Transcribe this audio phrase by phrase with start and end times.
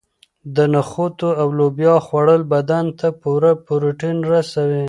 [0.55, 4.79] د نخودو او لوبیا خوړل بدن ته پوره پروټین رسوي.